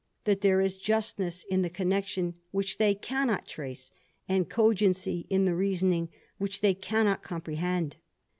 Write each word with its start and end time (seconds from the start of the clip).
^ 0.21 0.23
that 0.23 0.41
there 0.41 0.59
is 0.61 0.79
justness 0.79 1.43
in 1.47 1.61
the 1.61 1.69
connection 1.69 2.33
which 2.49 2.79
they 2.79 2.95
caxasn^ 2.95 3.27
^^tmi^ 3.27 3.45
trace, 3.45 3.91
and 4.27 4.49
cogency 4.49 5.27
in 5.29 5.45
the 5.45 5.53
reasoning 5.53 6.09
which 6.39 6.61
they 6.61 6.73
cann^^^ 6.73 7.05
ra^^. 7.05 7.21
comprehend. 7.21 7.97